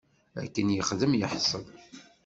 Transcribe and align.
Akken 0.43 0.67
yexdem 0.75 1.13
yeḥṣel. 1.15 1.63